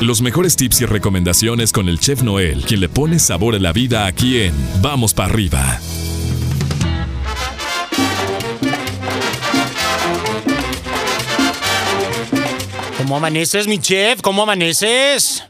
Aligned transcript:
Los 0.00 0.22
mejores 0.22 0.54
tips 0.54 0.82
y 0.82 0.86
recomendaciones 0.86 1.72
con 1.72 1.88
el 1.88 1.98
chef 1.98 2.22
Noel, 2.22 2.64
quien 2.64 2.80
le 2.80 2.88
pone 2.88 3.18
sabor 3.18 3.56
a 3.56 3.58
la 3.58 3.72
vida 3.72 4.06
aquí 4.06 4.40
en 4.40 4.54
Vamos 4.80 5.12
para 5.12 5.32
arriba. 5.32 5.80
¿Cómo 12.96 13.16
amaneces, 13.16 13.66
mi 13.66 13.78
chef? 13.78 14.20
¿Cómo 14.20 14.42
amaneces? 14.42 15.42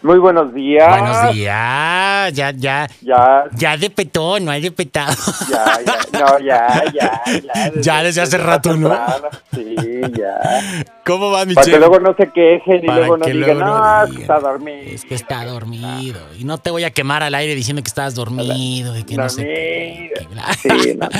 Muy 0.00 0.18
buenos 0.18 0.54
días. 0.54 0.88
Buenos 0.88 1.34
días. 1.34 2.32
Ya, 2.32 2.50
ya. 2.52 2.86
Ya. 3.02 3.44
Ya 3.56 3.76
de 3.76 3.90
petón, 3.90 4.44
no 4.44 4.50
hay 4.52 4.60
de 4.62 4.70
petado. 4.70 5.12
Ya, 5.50 5.78
ya. 5.84 6.20
No, 6.20 6.38
ya, 6.38 6.84
ya. 6.94 7.22
Ya, 7.42 7.72
Ya 7.80 8.02
desde 8.04 8.20
hace 8.20 8.38
rato, 8.38 8.74
¿no? 8.76 8.88
temprano. 8.90 9.28
Sí, 9.54 9.74
ya. 10.16 10.84
¿Cómo 11.04 11.30
va, 11.30 11.44
mi 11.44 11.54
Para 11.54 11.66
que 11.66 11.78
luego 11.78 11.98
no 12.00 12.14
se 12.14 12.28
quejen 12.30 12.84
y 12.84 12.86
luego 12.86 13.16
no 13.16 13.26
digan, 13.26 13.58
no 13.58 14.06
digan. 14.06 14.20
está 14.22 14.38
dormido. 14.40 14.82
Es 14.82 15.04
que 15.04 15.14
está 15.14 15.44
dormido. 15.44 16.20
Y 16.38 16.44
no 16.44 16.58
te 16.58 16.70
voy 16.70 16.84
a 16.84 16.90
quemar 16.90 17.22
al 17.22 17.34
aire 17.34 17.54
diciendo 17.54 17.82
que 17.82 17.88
estás 17.88 18.14
dormido 18.14 18.96
y 18.96 19.02
que 19.04 19.16
no 19.16 19.28
sé 19.28 19.42
qué. 19.42 20.12
Dormido. 20.20 20.42
Sí, 20.62 20.94
no. 20.94 21.08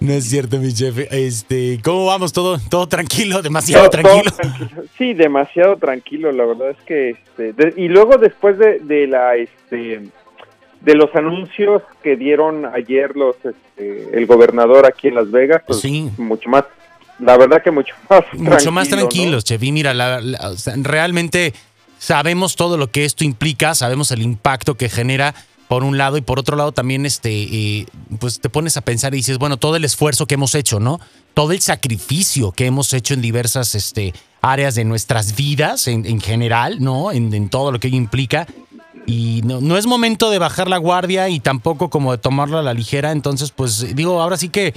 No 0.00 0.12
es 0.12 0.24
cierto, 0.28 0.58
mi 0.58 0.72
chef. 0.72 0.96
Este, 1.10 1.80
¿cómo 1.82 2.06
vamos? 2.06 2.32
¿Todo, 2.32 2.58
todo 2.70 2.86
tranquilo? 2.86 3.42
¿Demasiado 3.42 3.88
Todo- 3.90 4.02
tranquilo? 4.02 4.30
todo 4.30 4.36
tranquilo. 4.36 4.82
Sí, 4.96 5.12
demasiado 5.14 5.76
tranquilo, 5.76 6.30
la 6.32 6.44
verdad 6.44 6.70
es 6.70 6.76
que 6.86 7.10
este, 7.10 7.52
de- 7.52 7.74
y 7.76 7.88
luego 7.88 8.05
después 8.18 8.58
de, 8.58 8.78
de 8.80 9.06
la 9.06 9.36
este 9.36 10.08
de 10.80 10.94
los 10.94 11.12
anuncios 11.14 11.82
que 12.02 12.16
dieron 12.16 12.64
ayer 12.66 13.16
los 13.16 13.34
este, 13.36 14.16
el 14.16 14.26
gobernador 14.26 14.86
aquí 14.86 15.08
en 15.08 15.14
Las 15.16 15.30
Vegas, 15.30 15.62
pues 15.66 15.80
Sí. 15.80 16.10
mucho 16.18 16.48
más 16.48 16.64
la 17.18 17.36
verdad 17.38 17.62
que 17.62 17.70
mucho 17.70 17.94
más 18.10 18.22
Mucho 18.34 18.70
más 18.72 18.88
tranquilo, 18.88 18.96
¿no? 19.02 19.08
tranquilos, 19.08 19.44
chef. 19.44 19.62
Y 19.62 19.72
mira, 19.72 19.94
la- 19.94 20.20
realmente 20.76 21.54
sabemos 21.98 22.56
todo 22.56 22.76
lo 22.76 22.90
que 22.90 23.04
esto 23.04 23.24
implica, 23.24 23.74
sabemos 23.74 24.10
el 24.12 24.22
impacto 24.22 24.74
que 24.76 24.88
genera 24.88 25.34
por 25.68 25.82
un 25.82 25.98
lado 25.98 26.16
y 26.16 26.20
por 26.20 26.38
otro 26.38 26.56
lado 26.56 26.72
también 26.72 27.06
este 27.06 27.30
eh, 27.32 27.86
pues 28.20 28.38
te 28.38 28.48
pones 28.50 28.76
a 28.76 28.82
pensar 28.82 29.14
y 29.14 29.16
dices, 29.16 29.38
bueno, 29.38 29.56
todo 29.56 29.76
el 29.76 29.84
esfuerzo 29.84 30.26
que 30.26 30.34
hemos 30.34 30.54
hecho, 30.54 30.78
¿no? 30.78 31.00
Todo 31.34 31.52
el 31.52 31.60
sacrificio 31.60 32.52
que 32.52 32.66
hemos 32.66 32.92
hecho 32.92 33.14
en 33.14 33.20
diversas 33.22 33.74
este 33.74 34.12
áreas 34.52 34.74
de 34.74 34.84
nuestras 34.84 35.36
vidas 35.36 35.88
en, 35.88 36.06
en 36.06 36.20
general, 36.20 36.78
¿no? 36.80 37.12
En, 37.12 37.32
en 37.34 37.48
todo 37.48 37.72
lo 37.72 37.80
que 37.80 37.88
ello 37.88 37.96
implica. 37.96 38.46
Y 39.06 39.42
no, 39.44 39.60
no 39.60 39.76
es 39.76 39.86
momento 39.86 40.30
de 40.30 40.38
bajar 40.38 40.68
la 40.68 40.78
guardia 40.78 41.28
y 41.28 41.38
tampoco 41.38 41.90
como 41.90 42.12
de 42.12 42.18
tomarlo 42.18 42.58
a 42.58 42.62
la 42.62 42.74
ligera. 42.74 43.12
Entonces, 43.12 43.52
pues 43.52 43.94
digo, 43.94 44.20
ahora 44.20 44.36
sí 44.36 44.48
que 44.48 44.74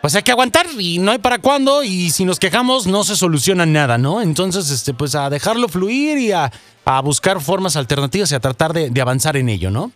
pues 0.00 0.14
hay 0.14 0.22
que 0.22 0.30
aguantar 0.30 0.66
y 0.78 0.98
no 0.98 1.10
hay 1.10 1.18
para 1.18 1.38
cuándo 1.38 1.82
y 1.82 2.10
si 2.10 2.24
nos 2.24 2.38
quejamos 2.38 2.86
no 2.86 3.02
se 3.02 3.16
soluciona 3.16 3.66
nada, 3.66 3.98
¿no? 3.98 4.22
Entonces, 4.22 4.70
este, 4.70 4.94
pues 4.94 5.16
a 5.16 5.28
dejarlo 5.28 5.68
fluir 5.68 6.18
y 6.18 6.30
a, 6.30 6.52
a 6.84 7.00
buscar 7.00 7.40
formas 7.40 7.74
alternativas 7.74 8.30
y 8.30 8.36
a 8.36 8.40
tratar 8.40 8.72
de, 8.72 8.90
de 8.90 9.00
avanzar 9.00 9.36
en 9.36 9.48
ello, 9.48 9.70
¿no? 9.72 9.90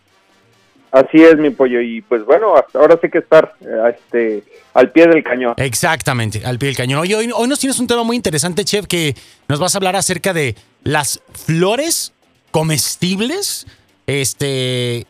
Así 0.93 1.23
es, 1.23 1.39
mi 1.39 1.49
pollo. 1.49 1.81
Y 1.81 2.03
pues 2.03 2.25
bueno, 2.27 2.55
ahora 2.75 2.99
sí 3.01 3.09
que 3.09 3.19
estar 3.19 3.55
eh, 3.63 3.95
este, 3.97 4.45
al 4.75 4.91
pie 4.91 5.07
del 5.07 5.25
cañón. 5.25 5.55
Exactamente, 5.57 6.45
al 6.45 6.59
pie 6.59 6.69
del 6.69 6.77
cañón. 6.77 7.01
Oye, 7.01 7.17
hoy, 7.17 7.31
hoy 7.35 7.49
nos 7.49 7.59
tienes 7.59 7.81
un 7.81 7.87
tema 7.87 8.05
muy 8.05 8.15
interesante, 8.15 8.65
Chef, 8.65 8.87
que 8.87 9.15
nos 9.49 9.59
vas 9.59 9.75
a 9.75 9.79
hablar 9.79 9.97
acerca 9.97 10.35
de 10.35 10.55
las 10.85 11.23
flores 11.33 12.13
comestibles. 12.51 13.67
Este, 14.07 15.07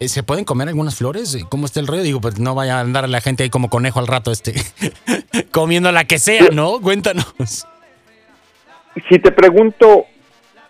eh, 0.00 0.08
¿se 0.08 0.22
pueden 0.22 0.44
comer 0.44 0.68
algunas 0.68 0.96
flores? 0.96 1.38
¿Cómo 1.48 1.64
está 1.64 1.80
el 1.80 1.86
rollo? 1.86 2.02
Digo, 2.02 2.20
pues 2.20 2.38
no 2.38 2.54
vaya 2.54 2.76
a 2.76 2.80
andar 2.80 3.08
la 3.08 3.22
gente 3.22 3.44
ahí 3.44 3.50
como 3.50 3.70
conejo 3.70 4.00
al 4.00 4.08
rato, 4.08 4.32
este, 4.32 4.52
comiendo 5.50 5.90
la 5.92 6.04
que 6.04 6.18
sea, 6.18 6.48
¿no? 6.52 6.78
Cuéntanos. 6.82 7.66
Si 9.08 9.18
te 9.18 9.32
pregunto 9.32 10.04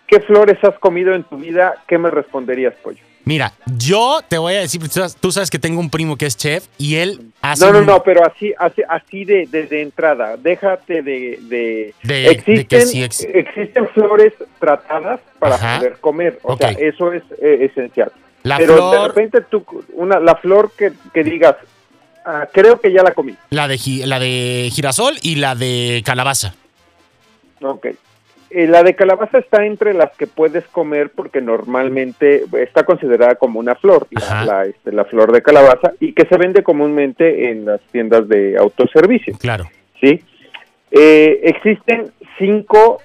qué 0.07 0.21
flores 0.21 0.57
has 0.63 0.79
comido 0.79 1.13
en 1.15 1.25
tu 1.25 1.35
vida, 1.35 1.83
¿qué 1.85 1.97
me 1.97 2.09
responderías, 2.09 2.73
pollo? 2.75 3.03
Mira, 3.25 3.53
yo 3.77 4.19
te 4.27 4.37
voy 4.37 4.55
a 4.55 4.59
decir, 4.59 4.81
tú 5.19 5.31
sabes- 5.31 5.49
que 5.49 5.57
tengo 5.59 5.79
un 5.79 5.89
primo 5.89 6.17
que 6.17 6.25
es 6.25 6.35
chef 6.35 6.65
y 6.77 6.95
él 6.95 7.31
hace 7.41 7.65
No, 7.65 7.71
no, 7.71 7.79
un- 7.79 7.85
no, 7.85 8.03
pero 8.03 8.21
así, 8.25 8.53
así, 8.59 8.81
así 8.89 9.23
de, 9.23 9.47
de, 9.47 9.63
de 9.67 9.81
entrada. 9.81 10.35
Déjate 10.37 11.01
de, 11.01 11.39
de, 11.43 11.93
De- 12.03 12.13
de 12.13 12.27
existen, 12.31 12.65
que 12.67 12.81
sí 12.85 13.01
ex- 13.03 13.23
existen 13.23 13.87
flores 13.89 14.33
tratadas 14.59 15.21
para 15.39 15.55
Ajá. 15.55 15.77
poder 15.77 15.97
comer. 16.01 16.39
O 16.43 16.57
sea, 16.57 16.69
eso 16.71 17.13
es 17.13 17.23
eh, 17.41 17.69
esencial. 17.71 18.11
La 18.43 18.57
pero 18.57 18.73
de 18.73 18.79
flor- 18.97 19.07
repente 19.15 19.41
tú, 19.49 19.65
una, 19.93 20.19
la 20.19 20.35
flor 20.35 20.71
que, 20.77 20.91
que 21.13 21.23
digas, 21.23 21.55
ah, 22.25 22.45
creo 22.51 22.81
que 22.81 22.91
ya 22.91 23.03
la 23.03 23.11
comí. 23.13 23.35
la 23.51 23.69
de, 23.69 23.79
la 24.05 24.19
de 24.19 24.69
girasol 24.73 25.15
y 25.21 25.35
la 25.35 25.55
de 25.55 26.01
calabaza. 26.05 26.53
Ok. 27.61 27.87
Eh, 28.55 28.67
la 28.67 28.83
de 28.83 28.95
calabaza 28.95 29.39
está 29.39 29.65
entre 29.65 29.95
las 29.95 30.11
que 30.15 30.27
puedes 30.27 30.63
comer 30.67 31.09
porque 31.09 31.41
normalmente 31.41 32.43
está 32.61 32.83
considerada 32.83 33.33
como 33.33 33.59
una 33.59 33.73
flor, 33.73 34.05
la, 34.11 34.45
la, 34.45 34.65
este, 34.65 34.91
la 34.91 35.05
flor 35.05 35.31
de 35.31 35.41
calabaza, 35.41 35.93
y 35.99 36.13
que 36.13 36.25
se 36.25 36.37
vende 36.37 36.61
comúnmente 36.61 37.49
en 37.49 37.65
las 37.65 37.81
tiendas 37.91 38.29
de 38.29 38.55
autoservicio. 38.55 39.35
Claro. 39.39 39.65
¿sí? 39.99 40.23
Eh, 40.91 41.39
existen 41.45 42.11
cinco 42.37 43.01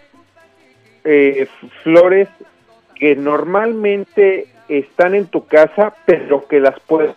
eh, 1.05 1.47
flores 1.83 2.29
que 2.95 3.17
normalmente 3.17 4.49
están 4.69 5.15
en 5.15 5.29
tu 5.29 5.47
casa, 5.47 5.95
pero 6.05 6.47
que 6.47 6.61
las 6.61 6.79
puedes 6.81 7.15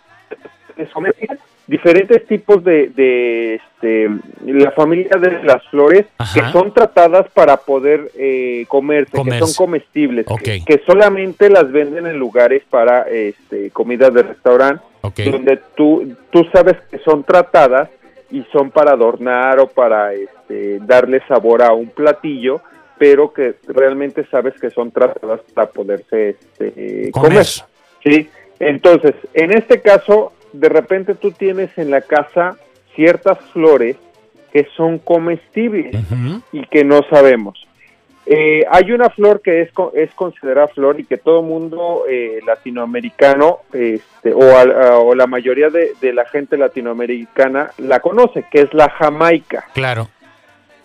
comer. 0.94 1.14
Diferentes 1.66 2.26
tipos 2.26 2.64
de, 2.64 2.88
de 2.88 3.54
este, 3.54 4.08
la 4.46 4.72
familia 4.72 5.16
de 5.16 5.42
las 5.44 5.62
flores 5.68 6.06
Ajá. 6.18 6.34
que 6.46 6.52
son 6.52 6.74
tratadas 6.74 7.30
para 7.32 7.56
poder 7.56 8.10
eh, 8.16 8.64
comerse, 8.68 9.16
Comerse. 9.16 9.38
que 9.40 9.46
son 9.46 9.54
comestibles, 9.66 10.26
que, 10.42 10.64
que 10.64 10.82
solamente 10.84 11.48
las 11.48 11.70
venden 11.70 12.06
en 12.06 12.18
lugares 12.18 12.62
para 12.68 13.02
este, 13.08 13.70
comida 13.70 14.10
de 14.10 14.22
restaurante 14.22 14.82
donde 15.30 15.58
tú, 15.76 16.14
tú 16.30 16.44
sabes 16.52 16.76
que 16.90 16.98
son 16.98 17.24
tratadas 17.24 17.88
y 18.30 18.42
son 18.52 18.70
para 18.70 18.92
adornar 18.92 19.58
o 19.60 19.66
para 19.66 20.14
este, 20.14 20.78
darle 20.80 21.20
sabor 21.28 21.62
a 21.62 21.72
un 21.72 21.90
platillo, 21.90 22.60
pero 22.98 23.32
que 23.32 23.56
realmente 23.68 24.24
sabes 24.30 24.54
que 24.60 24.70
son 24.70 24.90
tratadas 24.90 25.40
para 25.54 25.68
poderse 25.70 26.30
este, 26.30 27.10
Comer. 27.10 27.30
comer. 27.30 27.46
¿sí? 28.02 28.30
Entonces, 28.58 29.14
en 29.34 29.52
este 29.52 29.80
caso, 29.80 30.32
de 30.52 30.68
repente 30.68 31.14
tú 31.14 31.30
tienes 31.32 31.76
en 31.78 31.90
la 31.90 32.00
casa 32.02 32.56
ciertas 32.94 33.38
flores 33.52 33.96
que 34.52 34.66
son 34.76 34.98
comestibles 34.98 35.96
y 36.52 36.62
que 36.66 36.84
no 36.84 37.00
sabemos. 37.08 37.66
Eh, 38.26 38.64
hay 38.70 38.92
una 38.92 39.10
flor 39.10 39.40
que 39.42 39.62
es, 39.62 39.70
es 39.94 40.10
considerada 40.14 40.68
flor 40.68 41.00
y 41.00 41.04
que 41.04 41.16
todo 41.16 41.42
mundo 41.42 42.04
eh, 42.08 42.38
latinoamericano 42.46 43.60
este, 43.72 44.32
o, 44.32 44.42
a- 44.56 44.98
o 44.98 45.14
la 45.14 45.26
mayoría 45.26 45.70
de, 45.70 45.92
de 46.00 46.12
la 46.12 46.24
gente 46.26 46.56
latinoamericana 46.56 47.70
la 47.78 47.98
conoce, 48.00 48.44
que 48.50 48.60
es 48.60 48.72
la 48.74 48.90
jamaica, 48.90 49.64
Claro. 49.74 50.08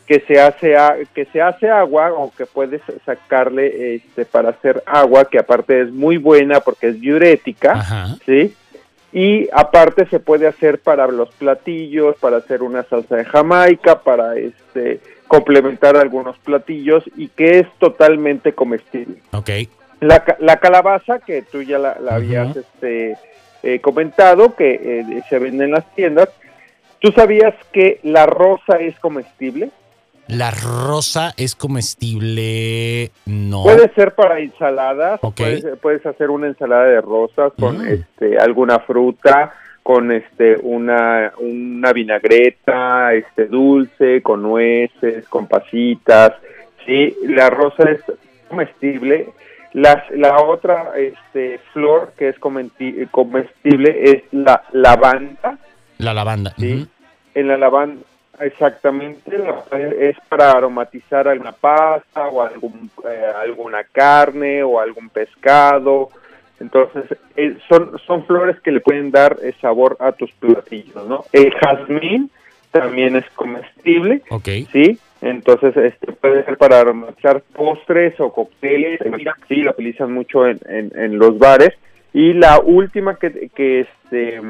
que 0.07 0.22
se 0.22 0.39
hace 0.41 0.75
a- 0.78 0.95
que 1.13 1.25
se 1.25 1.41
hace 1.41 1.69
agua 1.69 2.11
o 2.13 2.31
que 2.35 2.45
puedes 2.47 2.81
sacarle 3.05 3.95
este, 3.97 4.25
para 4.25 4.49
hacer 4.49 4.81
agua, 4.88 5.25
que 5.25 5.38
aparte 5.38 5.81
es 5.81 5.91
muy 5.91 6.17
buena 6.17 6.61
porque 6.61 6.88
es 6.88 6.99
diurética, 7.01 7.73
Ajá. 7.73 8.16
¿sí? 8.25 8.55
Y 9.17 9.50
aparte 9.51 10.05
se 10.09 10.19
puede 10.19 10.45
hacer 10.45 10.79
para 10.79 11.07
los 11.07 11.33
platillos, 11.33 12.16
para 12.17 12.38
hacer 12.38 12.61
una 12.61 12.83
salsa 12.83 13.16
de 13.16 13.25
Jamaica, 13.25 14.03
para 14.03 14.38
este 14.38 15.00
complementar 15.28 15.97
algunos 15.97 16.38
platillos 16.38 17.03
y 17.16 17.29
que 17.29 17.57
es 17.57 17.67
totalmente 17.79 18.53
comestible. 18.53 19.16
Ok. 19.33 19.50
La, 20.01 20.23
la 20.38 20.57
calabaza, 20.57 21.17
que 21.17 21.41
tú 21.41 21.63
ya 21.63 21.79
la, 21.79 21.97
la 22.00 22.13
habías 22.13 22.55
este, 22.55 23.17
eh, 23.63 23.79
comentado, 23.79 24.55
que 24.55 24.75
eh, 25.00 25.23
se 25.28 25.39
vende 25.39 25.66
en 25.66 25.72
las 25.72 25.91
tiendas, 25.95 26.29
¿tú 26.99 27.11
sabías 27.11 27.55
que 27.72 27.99
la 28.03 28.28
rosa 28.28 28.78
es 28.79 28.99
comestible? 28.99 29.72
La 30.28 30.52
rosa 30.52 31.34
es 31.38 31.56
comestible. 31.56 33.12
No. 33.26 33.64
Puede 33.64 33.91
ser 33.94 34.14
para 34.16 34.40
ensaladas, 34.40 35.20
Ok. 35.24 35.35
puedes, 35.38 35.66
puedes 35.82 36.06
hacer 36.06 36.29
una 36.29 36.47
ensalada 36.47 36.85
de 36.85 37.02
rosas 37.02 37.53
con 37.59 37.78
Mm. 37.79 37.88
este 37.88 38.38
alguna 38.38 38.79
fruta, 38.79 39.53
con 39.84 40.12
este 40.12 40.58
una 40.62 41.32
una 41.40 41.94
vinagreta, 41.94 43.14
este 43.14 43.46
dulce, 43.46 44.22
con 44.22 44.41
nueces, 44.41 45.28
con 45.29 45.47
pasitas, 45.47 46.34
sí, 46.85 47.16
la 47.23 47.50
rosa 47.50 47.90
es 47.90 48.02
comestible. 48.50 49.30
Las, 49.73 50.09
la 50.12 50.41
otra 50.41 50.91
este 50.97 51.59
flor 51.73 52.14
que 52.18 52.30
es 52.30 52.40
comestible 53.12 54.12
es 54.12 54.23
la 54.32 54.64
lavanda, 54.72 55.58
La 56.00 56.14
lavanda. 56.14 56.53
Sí. 56.58 56.88
En 57.35 57.47
la 57.47 57.58
lavanda, 57.58 58.02
exactamente, 58.39 59.31
es 59.99 60.16
para 60.29 60.51
aromatizar 60.51 61.28
alguna 61.28 61.51
pasta 61.51 62.28
o 62.28 62.41
algún, 62.41 62.89
eh, 63.09 63.31
alguna 63.41 63.84
carne 63.84 64.63
o 64.63 64.79
algún 64.79 65.09
pescado. 65.09 66.09
Entonces, 66.59 67.05
eh, 67.35 67.57
son, 67.69 67.97
son 67.99 68.25
flores 68.25 68.59
que 68.61 68.72
le 68.72 68.79
pueden 68.79 69.11
dar 69.11 69.37
eh, 69.43 69.53
sabor 69.61 69.97
a 69.99 70.11
tus 70.11 70.31
platillos, 70.34 71.07
¿no? 71.07 71.25
El 71.31 71.53
jazmín 71.53 72.31
también 72.72 73.16
es 73.16 73.29
comestible. 73.31 74.22
¿sí? 74.72 74.99
Entonces, 75.22 75.75
este 75.78 76.11
puede 76.13 76.43
ser 76.45 76.57
para 76.57 76.79
aromatizar 76.79 77.41
postres 77.53 78.19
o 78.19 78.31
cócteles. 78.31 78.99
Sí, 79.47 79.55
lo 79.57 79.72
utilizan 79.72 80.11
mucho 80.11 80.47
en, 80.47 80.59
en, 80.67 81.17
los 81.17 81.37
bares. 81.37 81.73
Y 82.13 82.34
la 82.34 82.59
última 82.59 83.16
que, 83.16 83.49
que 83.49 83.81
este 83.81 84.41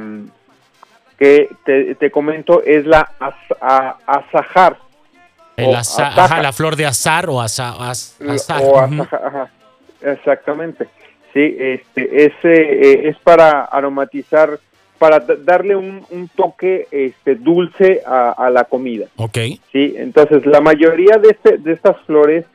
que 1.17 1.49
te, 1.65 2.11
comento 2.11 2.63
es 2.63 2.85
la 2.85 3.09
azajar. 4.05 4.77
El 5.55 5.71
la 5.71 6.53
flor 6.53 6.75
de 6.75 6.85
azar 6.85 7.29
o, 7.29 7.41
azar. 7.41 7.75
exactamente. 10.01 10.87
Sí, 11.33 11.55
este, 11.59 12.25
ese 12.25 12.53
eh, 12.53 13.09
es 13.09 13.17
para 13.19 13.65
aromatizar 13.65 14.59
para 14.97 15.19
darle 15.19 15.75
un, 15.75 16.05
un, 16.09 16.27
toque 16.29 16.87
este, 16.91 17.35
dulce 17.35 18.01
a, 18.05 18.49
la 18.51 18.63
comida. 18.63 19.05
Ok. 19.17 19.37
Sí, 19.71 19.93
entonces 19.95 20.45
la 20.45 20.59
mayoría 20.61 21.17
de, 21.17 21.29
este, 21.29 21.57
de 21.57 21.73
estas 21.73 21.97
flores 22.05 22.45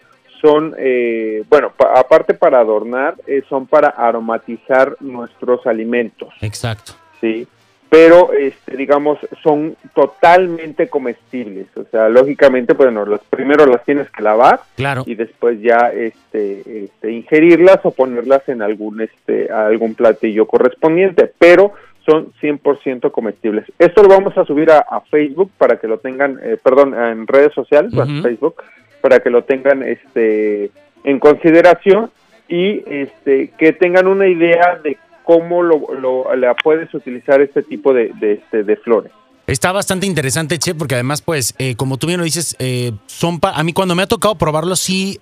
son, 0.41 0.75
eh, 0.77 1.45
bueno, 1.49 1.73
aparte 1.95 2.35
para 2.35 2.59
adornar, 2.59 3.15
eh, 3.27 3.43
son 3.49 3.67
para 3.67 3.91
aromatizar 3.91 4.97
nuestros 5.01 5.67
alimentos. 5.67 6.35
Exacto. 6.41 6.95
Sí, 7.21 7.47
pero 7.93 8.33
este, 8.33 8.75
digamos 8.75 9.19
son 9.43 9.77
totalmente 9.95 10.89
comestibles, 10.89 11.67
o 11.77 11.85
sea, 11.91 12.09
lógicamente, 12.09 12.73
bueno, 12.73 13.05
los 13.05 13.21
primero 13.25 13.67
las 13.67 13.85
tienes 13.85 14.09
que 14.09 14.23
lavar 14.23 14.61
claro. 14.77 15.03
y 15.05 15.15
después 15.15 15.61
ya 15.61 15.93
este, 15.95 16.85
este 16.85 17.13
ingerirlas 17.13 17.81
o 17.83 17.91
ponerlas 17.91 18.49
en 18.49 18.63
algún 18.63 19.03
este 19.03 19.53
algún 19.53 19.95
platillo 19.95 20.47
correspondiente, 20.47 21.31
pero 21.39 21.75
son 22.07 22.33
100% 22.41 23.11
comestibles. 23.11 23.67
Esto 23.79 24.03
lo 24.03 24.09
vamos 24.09 24.39
a 24.39 24.47
subir 24.47 24.71
a, 24.71 25.03
Facebook 25.11 25.51
para 25.59 25.77
que 25.77 25.87
lo 25.87 25.99
tengan, 25.99 26.41
eh, 26.43 26.57
perdón, 26.63 26.95
en 26.95 27.27
redes 27.27 27.53
sociales, 27.53 27.93
Facebook, 28.23 28.55
para 29.03 29.21
que 29.21 29.29
lo 29.29 29.45
tengan 29.45 29.83
este 29.83 30.71
en 31.05 31.19
consideración 31.19 32.11
y 32.49 32.83
este 32.87 33.51
que 33.59 33.75
tengan 33.75 34.07
una 34.07 34.29
idea 34.29 34.81
de 34.83 34.97
cómo 35.25 35.63
lo, 35.63 36.35
la 36.37 36.55
puedes 36.55 36.93
utilizar 36.95 37.41
este 37.41 37.63
tipo 37.63 37.93
de, 37.93 38.13
de, 38.21 38.35
este, 38.35 38.65
de 38.65 38.77
flores. 38.77 39.13
Está 39.47 39.73
bastante 39.73 40.07
interesante, 40.07 40.59
Che, 40.59 40.75
porque 40.75 40.95
además, 40.95 41.21
pues, 41.21 41.55
eh, 41.59 41.75
como 41.75 41.97
tú 41.97 42.07
bien 42.07 42.19
lo 42.19 42.25
dices, 42.25 42.55
eh, 42.59 42.93
son 43.07 43.41
a 43.43 43.63
mí 43.65 43.73
cuando 43.73 43.95
me 43.95 44.03
ha 44.03 44.07
tocado 44.07 44.37
probarlo, 44.37 44.77
sí 44.77 45.21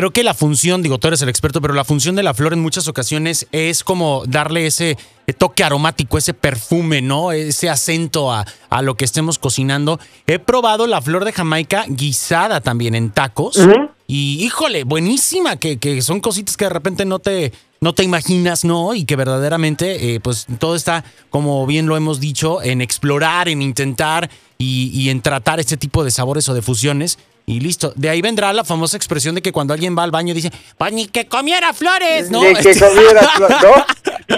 creo 0.00 0.12
que 0.12 0.24
la 0.24 0.32
función, 0.32 0.80
digo, 0.80 0.96
tú 0.96 1.08
eres 1.08 1.20
el 1.20 1.28
experto, 1.28 1.60
pero 1.60 1.74
la 1.74 1.84
función 1.84 2.16
de 2.16 2.22
la 2.22 2.32
flor 2.32 2.54
en 2.54 2.62
muchas 2.62 2.88
ocasiones 2.88 3.46
es 3.52 3.84
como 3.84 4.22
darle 4.26 4.64
ese 4.64 4.96
toque 5.36 5.62
aromático, 5.62 6.16
ese 6.16 6.32
perfume, 6.32 7.02
¿no? 7.02 7.32
Ese 7.32 7.68
acento 7.68 8.32
a, 8.32 8.46
a 8.70 8.80
lo 8.80 8.94
que 8.94 9.04
estemos 9.04 9.38
cocinando. 9.38 10.00
He 10.26 10.38
probado 10.38 10.86
la 10.86 11.02
flor 11.02 11.26
de 11.26 11.32
Jamaica 11.32 11.84
guisada 11.86 12.62
también 12.62 12.94
en 12.94 13.10
tacos. 13.10 13.60
Y 14.06 14.42
híjole, 14.42 14.84
buenísima, 14.84 15.56
que, 15.56 15.76
que, 15.78 16.00
son 16.00 16.20
cositas 16.20 16.56
que 16.56 16.64
de 16.64 16.70
repente 16.70 17.04
no 17.04 17.18
te, 17.18 17.52
no 17.82 17.92
te 17.92 18.02
imaginas, 18.02 18.64
¿no? 18.64 18.94
Y 18.94 19.04
que 19.04 19.16
verdaderamente, 19.16 20.14
eh, 20.14 20.20
pues 20.20 20.46
todo 20.58 20.76
está, 20.76 21.04
como 21.28 21.66
bien 21.66 21.86
lo 21.86 21.98
hemos 21.98 22.20
dicho, 22.20 22.62
en 22.62 22.80
explorar, 22.80 23.50
en 23.50 23.60
intentar 23.60 24.30
y, 24.56 24.90
y 24.94 25.10
en 25.10 25.20
tratar 25.20 25.60
este 25.60 25.76
tipo 25.76 26.04
de 26.04 26.10
sabores 26.10 26.48
o 26.48 26.54
de 26.54 26.62
fusiones 26.62 27.18
y 27.46 27.60
listo. 27.60 27.92
De 27.96 28.08
ahí 28.08 28.22
vendrá 28.22 28.52
la 28.52 28.64
famosa 28.64 28.96
expresión 28.96 29.34
de 29.34 29.42
que 29.42 29.52
cuando 29.52 29.74
alguien 29.74 29.96
va 29.96 30.02
al 30.02 30.10
baño 30.10 30.34
dice, 30.34 30.52
pues 30.78 30.92
ni 30.92 31.06
que 31.06 31.26
comiera 31.26 31.72
flores, 31.72 32.30
¿no? 32.30 32.42
Ni 32.42 32.54
que 32.54 32.78
comiera 32.78 33.22
flores, 33.36 33.56
¿no? 33.62 33.84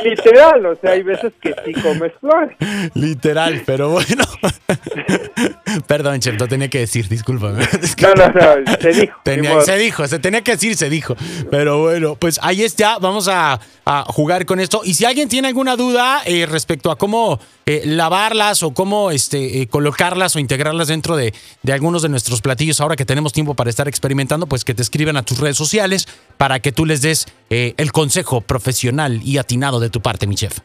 Literal, 0.04 0.66
o 0.66 0.76
sea, 0.76 0.92
hay 0.92 1.02
veces 1.02 1.32
que 1.40 1.54
sí 1.64 1.72
comes 1.74 2.12
flores. 2.20 2.56
Literal, 2.94 3.62
pero 3.66 3.90
bueno. 3.90 4.24
Perdón, 5.86 6.20
Chef, 6.20 6.38
lo 6.38 6.48
tenía 6.48 6.68
que 6.68 6.80
decir, 6.80 7.08
discúlpame. 7.08 7.66
No, 8.02 8.14
no, 8.14 8.28
no, 8.28 8.76
se 8.80 8.88
dijo. 8.92 9.60
se 9.62 9.76
dijo, 9.76 10.06
se 10.08 10.18
tenía 10.18 10.42
que 10.42 10.52
decir, 10.52 10.76
se 10.76 10.90
dijo. 10.90 11.14
Pero 11.50 11.82
bueno, 11.82 12.16
pues 12.16 12.40
ahí 12.42 12.62
está, 12.62 12.98
vamos 12.98 13.28
a, 13.28 13.60
jugar 14.08 14.44
con 14.44 14.60
esto. 14.60 14.82
Y 14.84 14.94
si 14.94 15.04
alguien 15.04 15.28
tiene 15.28 15.48
alguna 15.48 15.76
duda 15.76 16.22
eh, 16.24 16.46
respecto 16.46 16.90
a 16.90 16.96
cómo 16.96 17.38
eh, 17.66 17.82
lavarlas 17.84 18.62
o 18.62 18.72
cómo 18.72 19.10
este, 19.10 19.60
eh, 19.60 19.68
colocarlas 19.68 20.34
o 20.34 20.40
integrarlas 20.40 20.88
dentro 20.88 21.16
de, 21.16 21.32
de 21.62 21.72
algunos 21.72 22.02
de 22.02 22.08
nuestros 22.08 22.40
platillos, 22.40 22.80
ahora 22.80 22.96
que 22.96 23.04
tenemos 23.04 23.32
tiempo 23.32 23.54
para 23.54 23.70
estar 23.70 23.86
experimentando, 23.86 24.46
pues 24.46 24.64
que 24.64 24.74
te 24.74 24.82
escriban 24.82 25.16
a 25.16 25.22
tus 25.22 25.38
redes 25.38 25.56
sociales 25.56 26.08
para 26.38 26.60
que 26.60 26.72
tú 26.72 26.84
les 26.84 27.02
des 27.02 27.26
el 27.52 27.92
consejo 27.92 28.40
profesional 28.40 29.20
y 29.22 29.38
atinado 29.38 29.80
de 29.80 29.90
tu 29.90 30.00
parte, 30.00 30.26
mi 30.26 30.34
chef. 30.34 30.58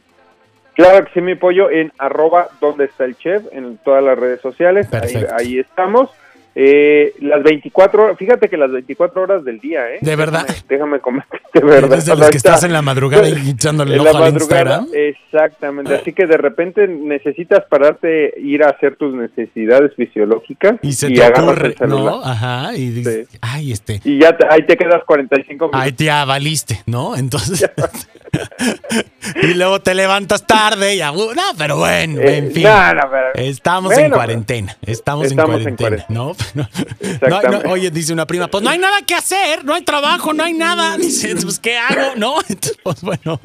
Claro 0.75 1.05
que 1.05 1.11
sí, 1.13 1.21
mi 1.21 1.35
pollo, 1.35 1.69
en 1.71 1.91
arroba 1.97 2.49
donde 2.61 2.85
está 2.85 3.05
el 3.05 3.17
chef, 3.17 3.43
en 3.51 3.77
todas 3.77 4.03
las 4.03 4.17
redes 4.17 4.41
sociales, 4.41 4.87
ahí, 5.37 5.59
estamos. 5.59 6.09
Eh, 6.59 7.13
las 7.19 7.43
24 7.43 8.03
horas, 8.03 8.17
fíjate 8.17 8.49
que 8.49 8.57
las 8.57 8.71
24 8.71 9.21
horas 9.21 9.45
del 9.45 9.59
día, 9.59 9.93
¿eh? 9.93 9.99
De 10.01 10.15
verdad. 10.15 10.43
Déjame, 10.67 10.99
comer, 10.99 11.23
de 11.53 11.59
verdad. 11.59 11.97
Desde 11.97 12.15
los 12.15 12.31
que 12.31 12.37
estás 12.37 12.63
en 12.63 12.73
la 12.73 12.81
madrugada 12.81 13.29
y 13.45 13.51
echándole 13.51 13.93
el 13.93 13.99
ojo 13.99 14.17
al 14.17 14.33
Instagram. 14.33 14.87
Exactamente, 14.91 15.93
así 15.93 16.13
que 16.13 16.25
de 16.25 16.35
repente 16.35 16.87
necesitas 16.87 17.63
pararte, 17.65 18.33
ir 18.37 18.63
a 18.63 18.69
hacer 18.69 18.95
tus 18.95 19.13
necesidades 19.13 19.93
fisiológicas. 19.93 20.79
Y 20.81 20.93
se 20.93 21.11
te 21.11 21.21
ocurre, 21.27 21.75
¿no? 21.87 22.23
Ajá, 22.23 22.75
y 22.75 22.89
dices, 22.89 23.29
ay, 23.39 23.71
este. 23.71 24.01
Y 24.03 24.19
ya 24.19 24.35
ahí 24.49 24.65
te 24.65 24.77
quedas 24.77 25.03
45 25.05 25.65
minutos. 25.65 25.79
Ahí 25.79 25.91
te 25.91 26.07
valiste, 26.07 26.81
¿no? 26.87 27.15
Entonces... 27.15 27.69
y 29.41 29.53
luego 29.53 29.79
te 29.81 29.93
levantas 29.93 30.45
tarde 30.45 30.95
y 30.95 30.99
no, 30.99 31.25
pero 31.57 31.77
bueno, 31.77 32.21
eh, 32.21 32.37
en 32.37 32.51
fin. 32.51 32.67
estamos 33.35 33.97
en 33.97 34.11
cuarentena, 34.11 34.77
estamos, 34.81 35.31
en, 35.31 35.37
cuarentena, 35.37 36.05
¿no? 36.09 36.33
Oye, 37.69 37.91
dice 37.91 38.13
una 38.13 38.25
prima, 38.25 38.47
pues 38.47 38.63
no 38.63 38.69
hay 38.69 38.79
nada 38.79 39.01
que 39.01 39.15
hacer, 39.15 39.63
no 39.65 39.73
hay 39.73 39.83
trabajo, 39.83 40.33
no 40.33 40.43
hay 40.43 40.53
nada. 40.53 40.97
Dice, 41.07 41.35
pues 41.35 41.59
¿qué 41.59 41.77
hago? 41.77 42.15
¿No? 42.15 42.35
pues 42.83 43.01
bueno. 43.01 43.39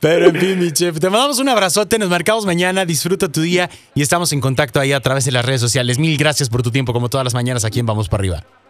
Pero 0.00 0.26
en 0.26 0.36
fin, 0.36 0.58
mi 0.58 0.72
chef, 0.72 0.98
te 0.98 1.10
mandamos 1.10 1.38
un 1.38 1.48
abrazote, 1.48 1.98
nos 1.98 2.08
marcamos 2.08 2.46
mañana, 2.46 2.84
disfruta 2.84 3.28
tu 3.28 3.40
día 3.40 3.70
y 3.94 4.02
estamos 4.02 4.32
en 4.32 4.40
contacto 4.40 4.80
ahí 4.80 4.92
a 4.92 5.00
través 5.00 5.24
de 5.24 5.32
las 5.32 5.44
redes 5.44 5.60
sociales. 5.60 5.98
Mil 5.98 6.16
gracias 6.16 6.48
por 6.48 6.62
tu 6.62 6.70
tiempo, 6.70 6.92
como 6.92 7.08
todas 7.08 7.24
las 7.24 7.34
mañanas 7.34 7.64
aquí 7.64 7.80
en 7.80 7.86
Vamos 7.86 8.08
para 8.08 8.20
arriba. 8.22 8.63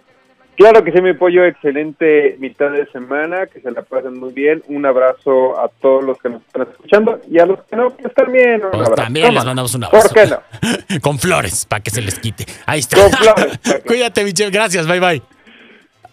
Claro 0.57 0.85
que 0.85 0.93
sí, 0.93 1.01
mi 1.01 1.15
pollo, 1.15 1.45
excelente 1.45 2.37
mitad 2.39 2.71
de 2.71 2.87
semana, 2.93 3.47
que 3.47 3.61
se 3.61 3.71
la 3.73 3.83
pasen 3.83 4.19
muy 4.19 4.33
bien. 4.33 4.63
Un 4.69 4.87
abrazo 4.87 5.59
a 5.59 5.69
todos 5.69 6.05
los 6.05 6.19
que 6.19 6.29
nos 6.29 6.43
están 6.43 6.63
escuchando 6.63 7.21
y 7.29 7.41
a 7.41 7.47
los 7.47 7.63
que 7.65 7.75
no, 7.75 7.91
pues 7.91 8.15
también. 8.15 8.63
pues 8.71 8.91
también 8.95 9.35
les 9.35 9.45
mandamos 9.45 9.75
un 9.75 9.85
abrazo. 9.85 10.09
¿Por 10.09 10.15
qué 10.15 10.31
no? 10.31 11.01
Con 11.01 11.19
flores, 11.19 11.67
para 11.67 11.83
que 11.83 11.91
se 11.91 12.01
les 12.01 12.19
quite. 12.19 12.47
Ahí 12.67 12.81
está. 12.81 13.01
Con 13.01 13.11
flores. 13.11 13.59
Cuídate, 13.87 14.25
mi 14.25 14.33
chef, 14.33 14.53
gracias, 14.53 14.87
bye 14.87 15.01
bye. 15.01 15.23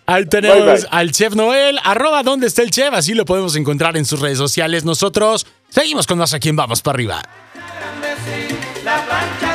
Ahí 0.07 0.25
tenemos 0.25 0.87
al 0.89 1.11
chef 1.11 1.35
Noel, 1.35 1.79
arroba 1.83 2.23
dónde 2.23 2.47
está 2.47 2.63
el 2.63 2.71
chef, 2.71 2.93
así 2.93 3.13
lo 3.13 3.25
podemos 3.25 3.55
encontrar 3.55 3.95
en 3.95 4.05
sus 4.05 4.19
redes 4.19 4.39
sociales. 4.39 4.83
Nosotros 4.83 5.45
seguimos 5.69 6.07
con 6.07 6.17
más 6.17 6.33
aquí 6.33 6.49
en 6.49 6.55
Vamos 6.55 6.81
para 6.81 6.95
arriba. 6.95 7.21
La 8.83 9.05
plancha 9.05 9.50